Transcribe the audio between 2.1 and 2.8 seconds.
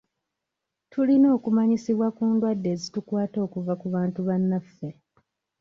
ku ndwadde